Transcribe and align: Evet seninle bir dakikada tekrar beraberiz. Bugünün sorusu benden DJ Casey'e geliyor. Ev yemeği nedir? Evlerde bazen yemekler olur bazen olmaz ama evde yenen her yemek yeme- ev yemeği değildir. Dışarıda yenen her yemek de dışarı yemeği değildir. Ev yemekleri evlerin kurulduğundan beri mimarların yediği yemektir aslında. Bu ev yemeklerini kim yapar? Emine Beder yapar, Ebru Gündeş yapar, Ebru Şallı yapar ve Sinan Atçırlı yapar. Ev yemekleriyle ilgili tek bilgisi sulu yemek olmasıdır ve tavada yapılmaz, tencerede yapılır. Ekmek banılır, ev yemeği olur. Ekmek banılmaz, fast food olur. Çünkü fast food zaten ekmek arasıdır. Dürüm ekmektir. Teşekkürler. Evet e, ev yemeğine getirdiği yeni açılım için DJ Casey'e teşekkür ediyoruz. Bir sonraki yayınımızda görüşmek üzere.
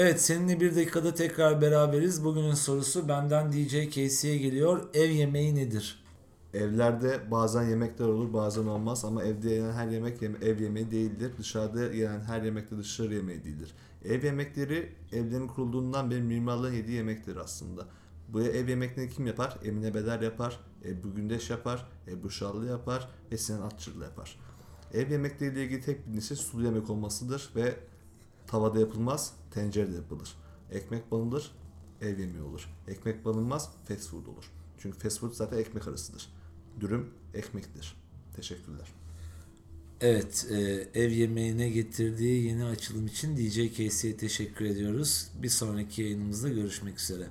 Evet 0.00 0.20
seninle 0.22 0.60
bir 0.60 0.76
dakikada 0.76 1.14
tekrar 1.14 1.60
beraberiz. 1.60 2.24
Bugünün 2.24 2.54
sorusu 2.54 3.08
benden 3.08 3.52
DJ 3.52 3.90
Casey'e 3.94 4.38
geliyor. 4.38 4.88
Ev 4.94 5.10
yemeği 5.10 5.54
nedir? 5.54 6.04
Evlerde 6.54 7.30
bazen 7.30 7.62
yemekler 7.62 8.06
olur 8.06 8.32
bazen 8.32 8.66
olmaz 8.66 9.04
ama 9.04 9.24
evde 9.24 9.50
yenen 9.50 9.72
her 9.72 9.88
yemek 9.88 10.22
yeme- 10.22 10.44
ev 10.44 10.60
yemeği 10.60 10.90
değildir. 10.90 11.32
Dışarıda 11.38 11.92
yenen 11.94 12.20
her 12.20 12.42
yemek 12.42 12.70
de 12.70 12.78
dışarı 12.78 13.14
yemeği 13.14 13.44
değildir. 13.44 13.74
Ev 14.04 14.24
yemekleri 14.24 14.92
evlerin 15.12 15.48
kurulduğundan 15.48 16.10
beri 16.10 16.22
mimarların 16.22 16.74
yediği 16.74 16.96
yemektir 16.96 17.36
aslında. 17.36 17.86
Bu 18.28 18.42
ev 18.42 18.68
yemeklerini 18.68 19.10
kim 19.10 19.26
yapar? 19.26 19.58
Emine 19.64 19.94
Beder 19.94 20.20
yapar, 20.20 20.60
Ebru 20.84 21.14
Gündeş 21.14 21.50
yapar, 21.50 21.88
Ebru 22.08 22.30
Şallı 22.30 22.66
yapar 22.66 23.08
ve 23.32 23.38
Sinan 23.38 23.62
Atçırlı 23.62 24.04
yapar. 24.04 24.38
Ev 24.94 25.10
yemekleriyle 25.10 25.64
ilgili 25.64 25.80
tek 25.80 26.06
bilgisi 26.06 26.36
sulu 26.36 26.64
yemek 26.64 26.90
olmasıdır 26.90 27.50
ve 27.56 27.74
tavada 28.48 28.80
yapılmaz, 28.80 29.32
tencerede 29.50 29.96
yapılır. 29.96 30.34
Ekmek 30.72 31.12
banılır, 31.12 31.52
ev 32.00 32.18
yemeği 32.18 32.42
olur. 32.42 32.68
Ekmek 32.88 33.24
banılmaz, 33.24 33.70
fast 33.88 34.08
food 34.08 34.26
olur. 34.26 34.52
Çünkü 34.78 34.98
fast 34.98 35.20
food 35.20 35.32
zaten 35.32 35.58
ekmek 35.58 35.88
arasıdır. 35.88 36.32
Dürüm 36.80 37.10
ekmektir. 37.34 37.96
Teşekkürler. 38.36 38.88
Evet 40.00 40.46
e, 40.50 40.88
ev 40.94 41.10
yemeğine 41.10 41.70
getirdiği 41.70 42.44
yeni 42.46 42.64
açılım 42.64 43.06
için 43.06 43.36
DJ 43.36 43.76
Casey'e 43.76 44.16
teşekkür 44.16 44.64
ediyoruz. 44.64 45.28
Bir 45.42 45.48
sonraki 45.48 46.02
yayınımızda 46.02 46.48
görüşmek 46.48 47.00
üzere. 47.00 47.26